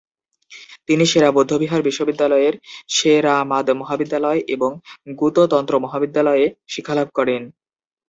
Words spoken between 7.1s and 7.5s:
করেন।